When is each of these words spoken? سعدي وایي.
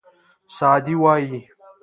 سعدي 0.57 0.95
وایي. 1.03 1.39